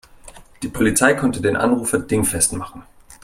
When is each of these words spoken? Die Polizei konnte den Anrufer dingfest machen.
Die 0.63 0.67
Polizei 0.67 1.13
konnte 1.13 1.41
den 1.43 1.55
Anrufer 1.55 1.99
dingfest 1.99 2.53
machen. 2.53 2.81